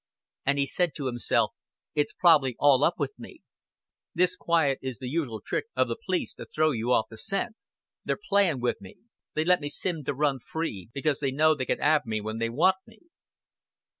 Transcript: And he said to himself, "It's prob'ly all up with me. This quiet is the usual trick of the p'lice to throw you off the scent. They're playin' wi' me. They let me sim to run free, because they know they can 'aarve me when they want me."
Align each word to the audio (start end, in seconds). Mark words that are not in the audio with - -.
And 0.47 0.57
he 0.57 0.65
said 0.65 0.95
to 0.95 1.05
himself, 1.05 1.53
"It's 1.93 2.11
prob'ly 2.15 2.55
all 2.57 2.83
up 2.83 2.95
with 2.97 3.17
me. 3.19 3.41
This 4.15 4.35
quiet 4.35 4.79
is 4.81 4.97
the 4.97 5.07
usual 5.11 5.41
trick 5.45 5.65
of 5.75 5.87
the 5.87 5.95
p'lice 5.95 6.33
to 6.37 6.47
throw 6.47 6.71
you 6.71 6.91
off 6.91 7.05
the 7.11 7.19
scent. 7.19 7.55
They're 8.03 8.17
playin' 8.17 8.61
wi' 8.61 8.73
me. 8.81 8.95
They 9.35 9.45
let 9.45 9.61
me 9.61 9.69
sim 9.69 10.03
to 10.05 10.15
run 10.15 10.39
free, 10.39 10.89
because 10.91 11.19
they 11.19 11.29
know 11.31 11.53
they 11.53 11.65
can 11.65 11.79
'aarve 11.79 12.07
me 12.07 12.19
when 12.19 12.39
they 12.39 12.49
want 12.49 12.77
me." 12.87 13.01